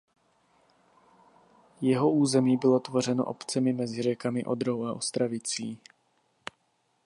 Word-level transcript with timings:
Jeho 1.81 2.09
území 2.11 2.57
bylo 2.57 2.79
tvořeno 2.79 3.25
obcemi 3.25 3.73
mezi 3.73 4.01
řekami 4.01 4.45
Odrou 4.45 4.85
a 4.85 4.93
Ostravicí. 4.93 5.79